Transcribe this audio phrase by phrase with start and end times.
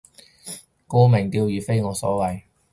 [0.87, 2.45] 沽名釣譽非我所為